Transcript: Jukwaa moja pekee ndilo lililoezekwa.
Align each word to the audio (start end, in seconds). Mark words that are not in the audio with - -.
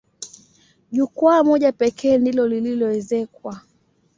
Jukwaa 0.91 1.43
moja 1.43 1.71
pekee 1.71 2.17
ndilo 2.17 2.47
lililoezekwa. 2.47 3.61